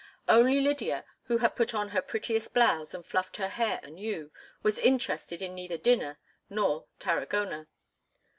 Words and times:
Only 0.27 0.61
Lydia, 0.61 1.05
who 1.25 1.37
had 1.37 1.55
put 1.55 1.75
on 1.75 1.89
her 1.89 2.01
prettiest 2.01 2.55
blouse 2.55 2.95
and 2.95 3.05
fluffed 3.05 3.37
her 3.37 3.49
hair 3.49 3.79
anew, 3.83 4.31
was 4.63 4.79
interested 4.79 5.43
in 5.43 5.53
neither 5.53 5.77
dinner 5.77 6.17
nor 6.49 6.87
Tarragona. 6.97 7.67